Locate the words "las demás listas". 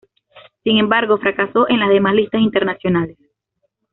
1.79-2.41